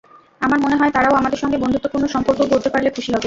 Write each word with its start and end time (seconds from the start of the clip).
আমার 0.41 0.59
মনে 0.59 0.75
হয়, 0.75 0.91
তারাও 0.91 1.15
আমাদের 1.15 1.39
সঙ্গে 1.39 1.57
বন্ধুত্বপূর্ণ 1.57 2.05
সম্পর্ক 2.07 2.39
গড়তে 2.51 2.69
পারলে 2.69 2.89
খুশি 2.89 3.09
হবে। 3.11 3.19